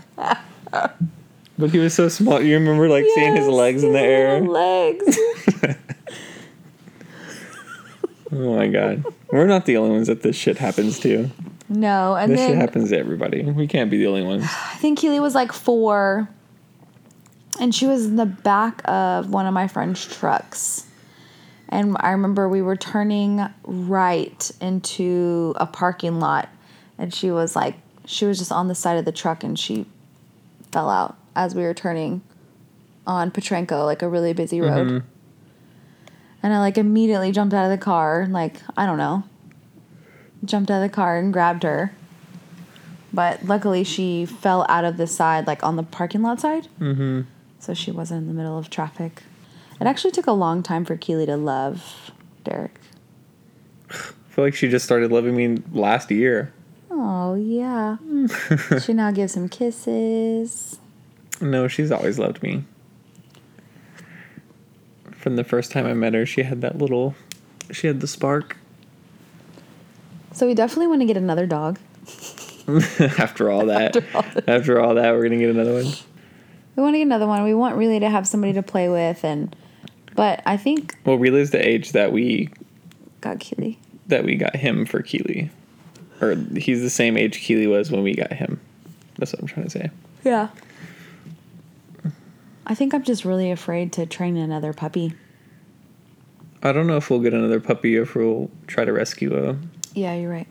[1.59, 2.41] But he was so small.
[2.41, 4.41] You remember, like, seeing his legs in the air?
[4.41, 5.19] Legs.
[8.31, 9.05] Oh my god.
[9.33, 11.31] We're not the only ones that this shit happens to.
[11.69, 13.43] no, and This shit happens to everybody.
[13.43, 14.45] We can't be the only ones.
[14.45, 16.29] I think Keely was like four,
[17.61, 20.87] and she was in the back of one of my friend's trucks.
[21.71, 26.49] And I remember we were turning right into a parking lot,
[26.97, 29.85] and she was like, she was just on the side of the truck, and she
[30.73, 32.21] fell out as we were turning
[33.07, 35.05] on Petrenko, like a really busy road.
[36.43, 39.23] And I like immediately jumped out of the car, like I don't know,
[40.45, 41.93] jumped out of the car and grabbed her.
[43.13, 46.69] But luckily, she fell out of the side, like on the parking lot side.
[46.79, 47.23] Mm-hmm.
[47.59, 49.23] So she wasn't in the middle of traffic.
[49.81, 52.11] It actually took a long time for Keely to love
[52.45, 52.79] Derek.
[53.91, 53.95] I
[54.29, 56.53] feel like she just started loving me last year.
[56.91, 57.97] Oh, yeah.
[58.85, 60.78] she now gives him kisses.
[61.41, 62.65] No, she's always loved me.
[65.13, 67.15] From the first time I met her, she had that little,
[67.71, 68.57] she had the spark.
[70.33, 71.79] So we definitely want to get another dog.
[73.19, 74.49] After all that, After all that.
[74.49, 75.87] after all that, we're gonna get another one.
[76.77, 77.43] We want to get another one.
[77.43, 79.57] We want really to have somebody to play with, and
[80.15, 82.51] but I think Well, Relay's the age that we
[83.23, 83.79] got Keely.
[84.09, 85.51] that we got him for Keely,
[86.21, 88.61] or he's the same age Keely was when we got him.
[89.17, 89.91] That's what I'm trying to say.
[90.25, 90.49] Yeah.
[92.69, 95.15] I think I'm just really afraid to train another puppy.
[96.63, 99.57] I don't know if we'll get another puppy or if we'll try to rescue a
[99.95, 100.49] Yeah, you're right.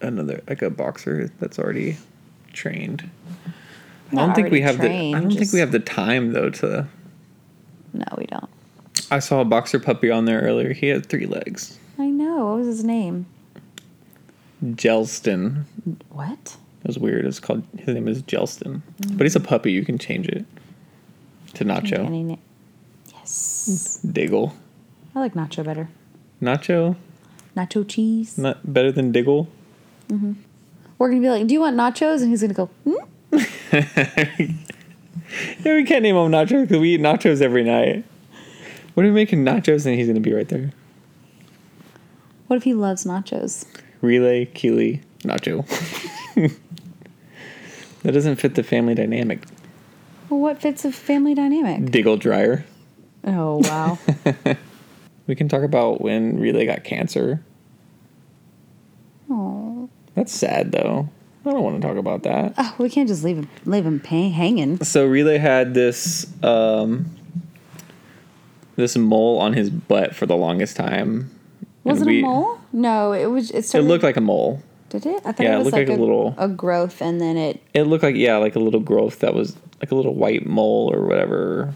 [0.00, 1.96] another like a boxer that's already
[2.52, 3.10] trained.
[4.12, 6.50] I don't think we have trained, the I don't think we have the time though
[6.50, 6.86] to
[7.92, 8.48] No, we don't.
[9.10, 10.72] I saw a boxer puppy on there earlier.
[10.72, 11.78] He had three legs.
[11.98, 12.46] I know.
[12.46, 13.26] What was his name?
[14.64, 15.64] Gelston.
[16.10, 16.56] What?
[16.84, 17.24] It was weird.
[17.24, 18.82] It's called his name is Gelston.
[18.98, 19.22] But mm.
[19.22, 20.44] he's a puppy, you can change it
[21.56, 22.04] to Nacho.
[22.06, 22.36] Any na-
[23.14, 23.98] yes.
[24.10, 24.54] Diggle.
[25.14, 25.88] I like nacho better.
[26.42, 26.96] Nacho?
[27.56, 28.36] Nacho cheese.
[28.36, 29.48] Not better than Diggle?
[30.98, 32.94] We're gonna be like, "Do you want nachos?" And he's gonna go, hmm?
[35.64, 38.04] Yeah, we can't name him Nacho because we eat nachos every night.
[38.94, 40.70] What are we making nachos and he's gonna be right there?
[42.46, 43.64] "What if he loves nachos?"
[44.02, 45.66] Relay, Keely, Nacho.
[48.02, 49.42] that doesn't fit the family dynamic.
[50.30, 51.90] Well, what fits a family dynamic?
[51.90, 52.64] Diggle dryer.
[53.24, 53.98] Oh wow.
[55.28, 57.42] We can talk about when Relay got cancer.
[59.30, 61.08] oh, That's sad though.
[61.44, 62.54] I don't want to talk about that.
[62.58, 64.82] oh, we can't just leave him leave him pay- hanging.
[64.84, 67.10] So Relay had this um
[68.76, 71.30] this mole on his butt for the longest time.
[71.84, 72.58] Was And it we- a mole?
[72.72, 73.50] No, it was.
[73.50, 74.62] It It looked like a mole.
[74.90, 75.22] Did it?
[75.24, 77.20] I thought yeah, it it was looked like, like a a, little- a growth, and
[77.20, 77.60] then it.
[77.74, 80.90] It looked like yeah, like a little growth that was like a little white mole
[80.92, 81.72] or whatever.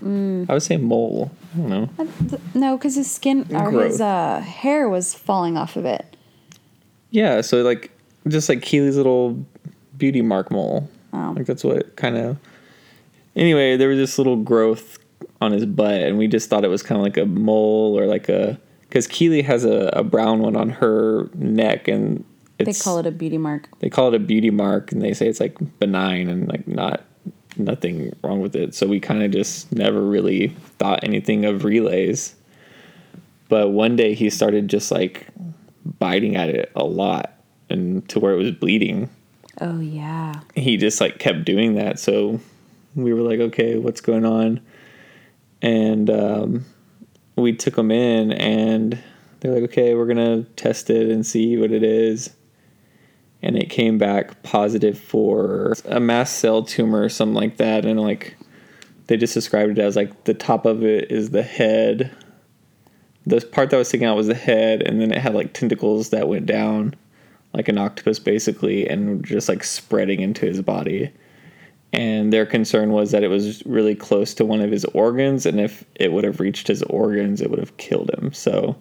[0.48, 1.30] I would say mole.
[1.54, 2.06] I don't know.
[2.28, 3.86] Th- No, because his skin or Growth.
[3.92, 6.16] his uh, hair was falling off of it.
[7.10, 7.90] Yeah, so like
[8.28, 9.44] just like Keely's little
[9.98, 10.88] beauty mark mole.
[11.12, 11.34] Oh.
[11.36, 12.36] Like that's what kind of.
[13.36, 14.98] Anyway, there was this little growth
[15.40, 18.06] on his butt, and we just thought it was kind of like a mole or
[18.06, 22.24] like a because Keely has a, a brown one on her neck, and
[22.58, 23.68] They call it a beauty mark.
[23.80, 27.04] they call it a beauty mark, and they say it's like benign and like not
[27.64, 28.74] nothing wrong with it.
[28.74, 32.34] So we kind of just never really thought anything of Relay's.
[33.48, 35.26] But one day he started just like
[35.98, 37.34] biting at it a lot,
[37.68, 39.08] and to where it was bleeding
[39.60, 40.40] Oh yeah.
[40.54, 42.40] he just like kept doing that so
[42.94, 44.60] we were like okay what's going on
[45.60, 46.64] and um,
[47.36, 48.98] we took him in and
[49.40, 52.30] they're like okay we're gonna test it and see what it is
[53.42, 57.84] and it came back positive for a mast cell tumor or something like that.
[57.84, 58.36] And like
[59.06, 62.14] they just described it as like the top of it is the head.
[63.26, 66.10] The part that was sticking out was the head and then it had like tentacles
[66.10, 66.94] that went down
[67.52, 71.10] like an octopus basically and just like spreading into his body.
[71.92, 75.58] And their concern was that it was really close to one of his organs and
[75.58, 78.32] if it would have reached his organs it would have killed him.
[78.34, 78.76] So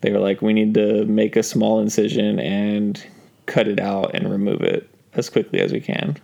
[0.00, 3.04] they were like we need to make a small incision and
[3.46, 6.16] cut it out and remove it as quickly as we can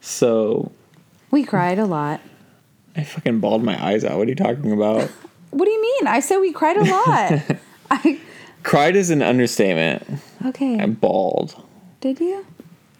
[0.00, 0.70] So
[1.30, 2.20] We cried a lot.
[2.96, 4.18] I fucking bawled my eyes out.
[4.18, 5.10] What are you talking about?
[5.50, 6.06] What do you mean?
[6.08, 7.58] I said we cried a lot.
[7.90, 8.20] I
[8.64, 10.02] Cried is an understatement.
[10.44, 10.78] okay.
[10.78, 11.54] I bawled.
[12.00, 12.44] Did you?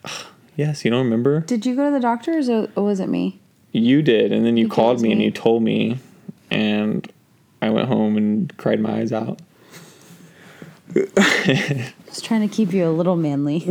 [0.57, 1.41] Yes, you don't remember?
[1.43, 3.39] Did you go to the doctor or was it- or was it me?
[3.71, 5.99] You did, and then you You called told me and you told me,
[6.51, 7.09] and
[7.62, 9.41] I went home and cried my eyes out.
[12.07, 13.68] Just trying to keep you a little manly.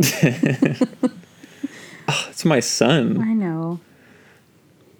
[2.30, 3.20] It's my son.
[3.20, 3.80] I know.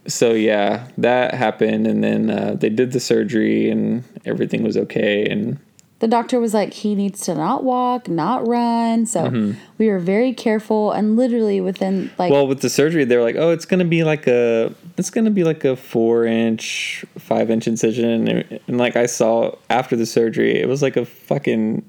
[0.07, 5.25] So yeah, that happened, and then uh, they did the surgery, and everything was okay.
[5.25, 5.59] And
[6.01, 9.07] The doctor was like, he needs to not walk, not run.
[9.07, 12.33] So we were very careful and literally within like Mm-hmm.
[12.33, 15.31] well, with the surgery, they were like, "Oh, it's gonna be like a, it's gonna
[15.31, 20.07] be like a four inch, five inch incision," and, and like I saw after the
[20.07, 21.89] surgery, it was like a fucking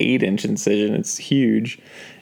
[0.00, 0.94] eight inch incision.
[0.94, 1.78] It's huge,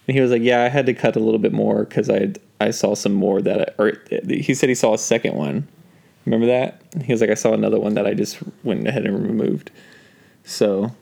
[0.06, 2.32] and he was like, "Yeah, I had to cut a little bit more because I
[2.60, 3.92] I saw some more that, I, or
[4.28, 5.66] he said he saw a second one.
[6.26, 6.82] Remember that?
[7.02, 9.70] He was like, I saw another one that I just went ahead and removed.
[10.44, 10.94] So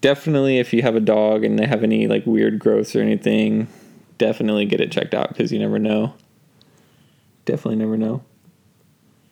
[0.00, 3.66] definitely, if you have a dog and they have any like weird growths or anything,
[4.18, 6.14] definitely get it checked out because you never know.
[7.46, 8.22] Definitely never know.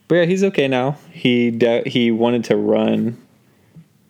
[0.09, 0.99] But yeah, he's okay now.
[1.12, 3.22] He de- he wanted to run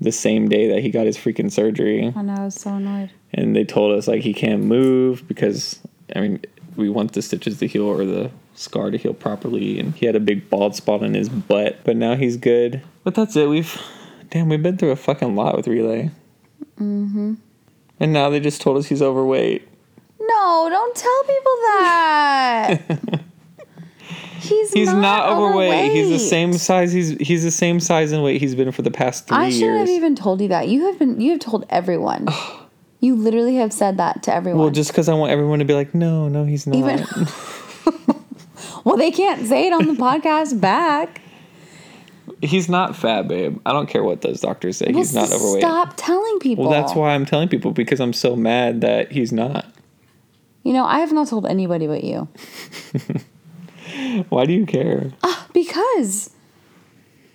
[0.00, 3.10] the same day that he got his freaking surgery, I know I was so annoyed.
[3.32, 5.80] and they told us like he can't move because
[6.14, 6.40] I mean
[6.76, 10.14] we want the stitches to heal or the scar to heal properly, and he had
[10.16, 12.82] a big bald spot on his butt, but now he's good.
[13.04, 13.48] But that's it.
[13.48, 13.80] We've
[14.30, 16.10] damn we've been through a fucking lot with Relay.
[16.78, 17.34] Mm-hmm.
[18.00, 19.66] And now they just told us he's overweight.
[20.20, 22.80] No, don't tell people that.
[24.48, 25.92] he's He's not, not, overweight.
[25.92, 26.92] He's the same size.
[26.92, 29.60] He's he's the same size and weight he's been for the past three I shouldn't
[29.60, 29.80] years.
[29.80, 30.68] have even told you that.
[30.68, 31.20] You have been.
[31.20, 32.28] You have told everyone.
[33.00, 34.60] you literally have said that to everyone.
[34.60, 36.76] well, just because I want everyone to be like, no, no, he's not.
[36.76, 37.06] Even-
[38.84, 41.20] well, they can't say it on the podcast back.
[42.42, 43.60] he's not fat, babe.
[43.64, 44.92] I don't care what those doctors say.
[44.92, 45.62] he's not overweight.
[45.62, 46.64] Stop telling people.
[46.68, 49.66] Well, that's why I'm telling people because I'm so mad that he's not.
[50.64, 52.28] You know, I have not told anybody but you.
[54.28, 55.12] Why do you care?
[55.22, 56.30] Ah, because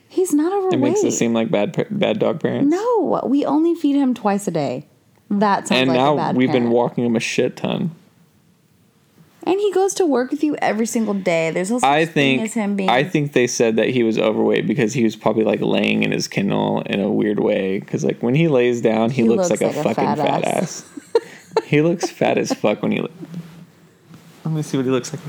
[0.09, 0.73] he's not overweight.
[0.73, 2.69] It makes us seem like bad bad dog parents.
[2.69, 4.87] No, we only feed him twice a day.
[5.29, 7.91] That sounds and like a now bad we've been walking him a shit ton.
[9.45, 11.51] And he goes to work with you every single day.
[11.51, 12.89] There's no such I thing think as him being.
[12.89, 16.11] I think they said that he was overweight because he was probably like laying in
[16.11, 17.79] his kennel in a weird way.
[17.79, 20.15] Because like when he lays down, he, He looks, looks like, like a a fucking
[20.15, 20.85] fat fat, ass.
[21.65, 23.01] he looks fat as fuck when he.
[23.01, 23.09] Li-
[24.45, 25.21] Let me see what he looks like.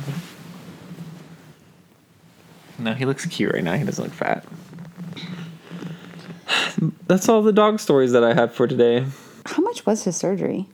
[2.78, 3.74] No, he looks cute right now.
[3.74, 4.44] He doesn't look fat.
[7.06, 9.06] That's all the dog stories that I have for today.
[9.46, 10.66] How much was his surgery?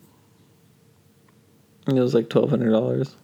[1.87, 3.15] It was like twelve hundred dollars.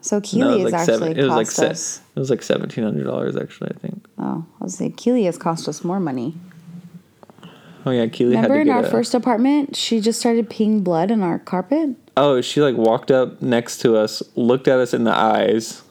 [0.00, 1.18] So Keely it was like actually seven.
[1.18, 2.00] It was like se- us.
[2.14, 3.70] It was like seventeen hundred dollars actually.
[3.74, 4.06] I think.
[4.18, 6.34] Oh, I was saying Keely has cost us more money.
[7.86, 11.22] Oh yeah, Keely Remember in our a, first apartment, she just started peeing blood on
[11.22, 15.14] our carpet Oh, she like walked up next to us, looked at us in the
[15.14, 15.82] eyes,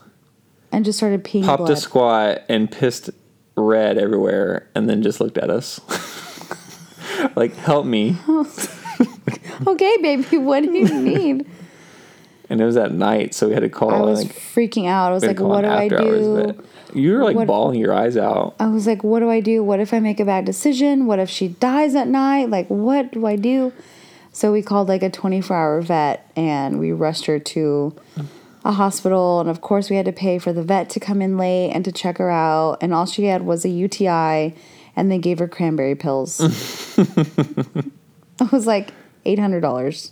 [0.74, 3.12] and just started peeing popped a squat, and pissed
[3.56, 5.80] red everywhere, and then just looked at us.
[7.36, 8.18] like, help me.
[9.68, 11.46] okay, baby, what do you need?
[12.50, 13.92] And it was at night, so we had to call.
[13.92, 15.12] I was like, freaking out.
[15.12, 16.64] I was like, what do I after hours do?
[17.00, 18.56] You were like What- bawling your eyes out.
[18.60, 19.64] I was like, what do I do?
[19.64, 21.06] What if I make a bad decision?
[21.06, 22.50] What if she dies at night?
[22.50, 23.74] Like, what do I do?
[24.32, 27.96] So we called like a 24 hour vet and we rushed her to
[28.64, 29.40] a hospital.
[29.40, 31.84] And of course, we had to pay for the vet to come in late and
[31.86, 32.78] to check her out.
[32.82, 34.54] And all she had was a UTI
[34.96, 36.40] and they gave her cranberry pills.
[36.98, 38.92] it was like
[39.26, 40.12] $800.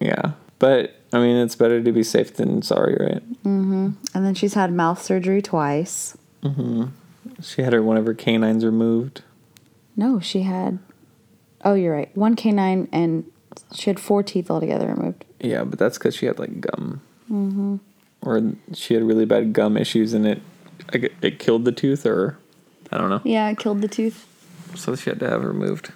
[0.00, 3.42] Yeah, but I mean, it's better to be safe than sorry, right?
[3.44, 3.94] Mhm.
[4.14, 6.16] And then she's had mouth surgery twice.
[6.42, 6.90] Mhm.
[7.42, 9.22] She had her one of her canines removed.
[9.96, 10.78] No, she had.
[11.64, 12.14] Oh, you're right.
[12.16, 13.24] One canine and
[13.74, 15.24] she had four teeth altogether removed.
[15.40, 17.00] Yeah, but that's because she had like gum,
[17.30, 17.76] mm-hmm.
[18.22, 20.42] or she had really bad gum issues, and it
[21.22, 22.38] it killed the tooth, or
[22.90, 23.20] I don't know.
[23.24, 24.26] Yeah, it killed the tooth.
[24.74, 25.92] So she had to have it removed.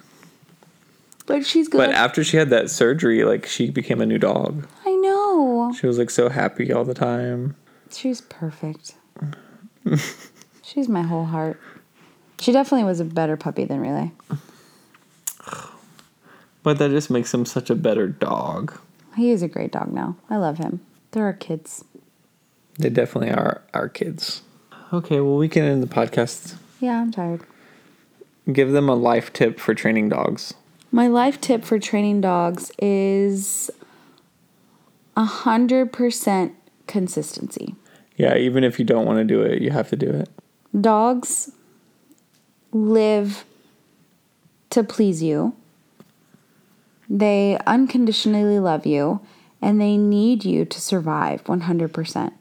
[1.25, 1.77] But she's good.
[1.77, 4.67] But after she had that surgery, like she became a new dog.
[4.85, 5.73] I know.
[5.79, 7.55] She was like so happy all the time.
[7.91, 8.95] She's perfect.
[10.61, 11.59] she's my whole heart.
[12.39, 14.11] She definitely was a better puppy than Relay.
[16.63, 18.79] But that just makes him such a better dog.
[19.15, 20.15] He is a great dog now.
[20.29, 20.81] I love him.
[21.11, 21.83] They're our kids.
[22.79, 24.41] They definitely are our kids.
[24.93, 26.55] Okay, well we can end the podcast.
[26.79, 27.41] Yeah, I'm tired.
[28.51, 30.53] Give them a life tip for training dogs.
[30.91, 33.69] My life tip for training dogs is
[35.15, 36.53] 100%
[36.87, 37.75] consistency.
[38.17, 40.29] Yeah, even if you don't want to do it, you have to do it.
[40.79, 41.51] Dogs
[42.71, 43.45] live
[44.71, 45.55] to please you.
[47.09, 49.21] They unconditionally love you
[49.61, 52.33] and they need you to survive 100%.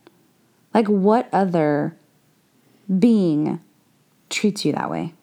[0.72, 1.96] Like, what other
[2.98, 3.60] being
[4.28, 5.14] treats you that way?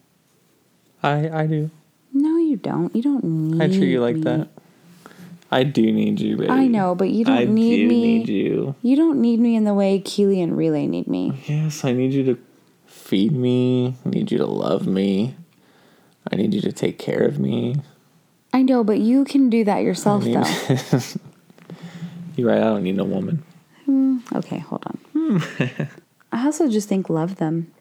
[1.03, 1.69] I I do.
[2.13, 2.95] No, you don't.
[2.95, 4.21] You don't need I treat you like me.
[4.23, 4.47] that.
[5.51, 6.49] I do need you, baby.
[6.49, 8.17] I know, but you don't I need do me.
[8.19, 8.75] need you.
[8.81, 11.41] You don't need me in the way Keely and Relay need me.
[11.47, 12.37] Yes, I need you to
[12.85, 13.95] feed me.
[14.05, 15.35] I need you to love me.
[16.29, 17.77] I need you to take care of me.
[18.51, 20.99] I know, but you can do that yourself, I need- though.
[22.37, 22.59] You're right.
[22.59, 23.43] I don't need no woman.
[23.83, 24.97] Hmm, okay, hold on.
[25.13, 25.63] Hmm.
[26.31, 27.73] I also just think love them.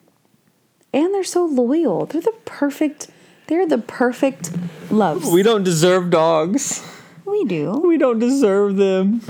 [0.93, 2.05] And they're so loyal.
[2.05, 3.07] They're the perfect
[3.47, 4.51] they're the perfect
[4.91, 5.29] loves.
[5.29, 6.85] We don't deserve dogs.
[7.25, 7.81] We do.
[7.85, 9.21] We don't deserve them.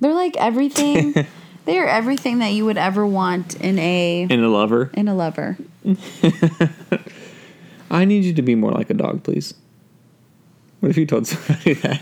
[0.00, 1.14] They're like everything.
[1.64, 4.90] they are everything that you would ever want in a in a lover.
[4.94, 5.56] in a lover.
[7.90, 9.54] I need you to be more like a dog, please.
[10.80, 12.00] What if you told somebody that?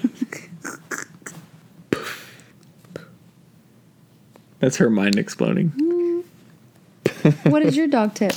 [4.59, 5.71] That's her mind exploding.
[5.71, 7.51] Mm.
[7.51, 8.33] what is your dog tip?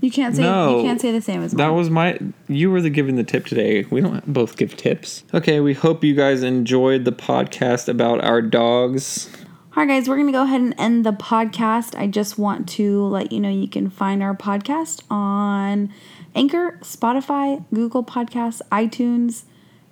[0.00, 0.78] You can't say No.
[0.78, 1.76] you can't say the same as That mine.
[1.76, 2.18] was my.
[2.48, 3.84] You were the giving the tip today.
[3.90, 5.24] We don't both give tips.
[5.32, 9.30] Okay, we hope you guys enjoyed the podcast about our dogs.
[9.76, 11.98] All right, guys, we're going to go ahead and end the podcast.
[11.98, 15.92] I just want to let you know you can find our podcast on
[16.34, 19.44] Anchor, Spotify, Google Podcasts, iTunes,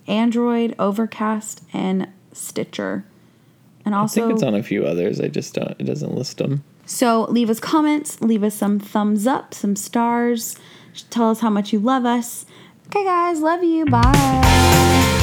[0.06, 3.04] Android, Overcast, and Stitcher.
[3.84, 5.20] And I also, think it's on a few others.
[5.20, 5.74] I just don't.
[5.78, 6.62] It doesn't list them.
[6.86, 10.56] so leave us comments, leave us some thumbs up, some stars.
[11.10, 12.44] Tell us how much you love us.
[12.88, 13.86] Okay, guys, love you.
[13.86, 15.18] Bye.